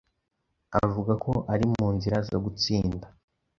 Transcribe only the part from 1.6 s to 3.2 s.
mu nzira zo gutsinda,